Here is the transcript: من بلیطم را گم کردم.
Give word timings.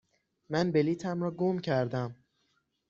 من 0.49 0.71
بلیطم 0.71 1.21
را 1.21 1.31
گم 1.31 1.59
کردم. 1.59 2.15